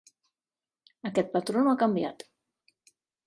Aquest 1.09 1.29
patró 1.37 1.63
no 1.67 1.73
ha 1.75 1.79
canviat. 1.85 2.25